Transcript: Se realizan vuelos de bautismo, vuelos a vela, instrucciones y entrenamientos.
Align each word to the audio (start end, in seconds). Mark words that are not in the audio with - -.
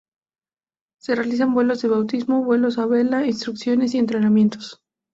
Se 0.99 1.13
realizan 1.13 1.53
vuelos 1.53 1.83
de 1.83 1.89
bautismo, 1.89 2.43
vuelos 2.43 2.79
a 2.79 2.87
vela, 2.87 3.27
instrucciones 3.27 3.93
y 3.93 3.99
entrenamientos. 3.99 4.81